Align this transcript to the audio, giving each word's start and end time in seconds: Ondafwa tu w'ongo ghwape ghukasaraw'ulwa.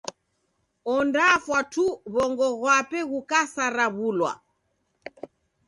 Ondafwa 0.93 1.59
tu 1.73 1.85
w'ongo 2.13 2.47
ghwape 2.59 2.99
ghukasaraw'ulwa. 3.11 4.31